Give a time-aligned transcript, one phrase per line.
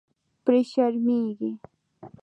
[0.43, 1.51] پرې شرمېږي.